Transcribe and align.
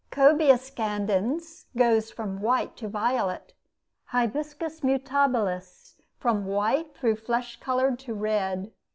Cobea 0.09 0.57
scandens 0.57 1.67
goes 1.77 2.09
from 2.09 2.41
white 2.41 2.75
to 2.77 2.87
violet; 2.87 3.53
Hibiscus 4.05 4.79
mutabilis 4.83 5.93
from 6.17 6.47
white 6.47 6.95
through 6.95 7.17
flesh 7.17 7.59
colored 7.59 7.99
to 7.99 8.15
red. 8.15 8.71